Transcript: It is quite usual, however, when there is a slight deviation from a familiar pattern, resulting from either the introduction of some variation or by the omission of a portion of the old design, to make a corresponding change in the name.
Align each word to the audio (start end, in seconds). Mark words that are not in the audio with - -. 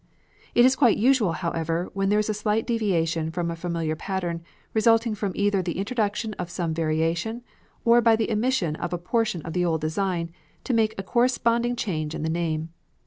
It 0.55 0.65
is 0.65 0.75
quite 0.75 0.97
usual, 0.97 1.33
however, 1.33 1.91
when 1.93 2.09
there 2.09 2.17
is 2.17 2.27
a 2.27 2.33
slight 2.33 2.65
deviation 2.65 3.29
from 3.29 3.51
a 3.51 3.55
familiar 3.55 3.95
pattern, 3.95 4.41
resulting 4.73 5.13
from 5.13 5.31
either 5.35 5.61
the 5.61 5.77
introduction 5.77 6.33
of 6.39 6.49
some 6.49 6.73
variation 6.73 7.43
or 7.85 8.01
by 8.01 8.15
the 8.15 8.31
omission 8.31 8.75
of 8.77 8.93
a 8.93 8.97
portion 8.97 9.43
of 9.43 9.53
the 9.53 9.63
old 9.63 9.81
design, 9.81 10.31
to 10.63 10.73
make 10.73 10.95
a 10.97 11.03
corresponding 11.03 11.75
change 11.75 12.15
in 12.15 12.23
the 12.23 12.31
name. 12.31 12.69